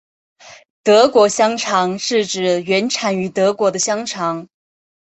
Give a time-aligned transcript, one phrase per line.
[0.81, 4.47] 德国香肠是指原产于德国的香肠。